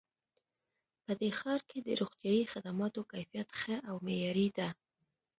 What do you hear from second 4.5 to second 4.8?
ده